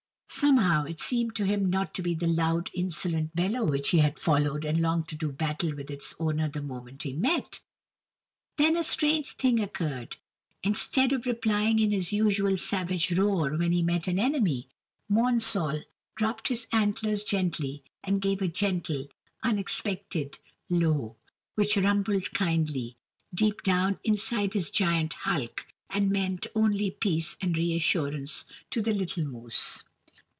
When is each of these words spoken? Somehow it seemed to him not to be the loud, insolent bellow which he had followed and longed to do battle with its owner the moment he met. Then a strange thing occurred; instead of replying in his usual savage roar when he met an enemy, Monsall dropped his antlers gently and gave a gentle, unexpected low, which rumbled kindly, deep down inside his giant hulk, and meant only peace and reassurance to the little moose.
Somehow 0.33 0.85
it 0.85 0.99
seemed 0.99 1.35
to 1.35 1.45
him 1.45 1.69
not 1.69 1.93
to 1.93 2.01
be 2.01 2.15
the 2.15 2.25
loud, 2.25 2.71
insolent 2.73 3.35
bellow 3.35 3.63
which 3.63 3.89
he 3.89 3.99
had 3.99 4.17
followed 4.17 4.65
and 4.65 4.79
longed 4.81 5.07
to 5.09 5.15
do 5.15 5.31
battle 5.31 5.75
with 5.75 5.91
its 5.91 6.15
owner 6.19 6.47
the 6.47 6.61
moment 6.63 7.03
he 7.03 7.13
met. 7.13 7.59
Then 8.57 8.75
a 8.75 8.83
strange 8.83 9.33
thing 9.35 9.59
occurred; 9.59 10.17
instead 10.63 11.11
of 11.13 11.27
replying 11.27 11.77
in 11.79 11.91
his 11.91 12.11
usual 12.13 12.57
savage 12.57 13.11
roar 13.11 13.51
when 13.55 13.71
he 13.71 13.83
met 13.83 14.07
an 14.07 14.17
enemy, 14.17 14.67
Monsall 15.09 15.83
dropped 16.15 16.47
his 16.47 16.65
antlers 16.71 17.23
gently 17.23 17.83
and 18.03 18.19
gave 18.21 18.41
a 18.41 18.47
gentle, 18.47 19.09
unexpected 19.43 20.39
low, 20.71 21.17
which 21.55 21.77
rumbled 21.77 22.33
kindly, 22.33 22.95
deep 23.31 23.61
down 23.61 23.99
inside 24.03 24.53
his 24.53 24.71
giant 24.71 25.13
hulk, 25.13 25.67
and 25.89 26.09
meant 26.09 26.47
only 26.55 26.89
peace 26.89 27.37
and 27.41 27.55
reassurance 27.57 28.45
to 28.71 28.81
the 28.81 28.93
little 28.93 29.25
moose. 29.25 29.83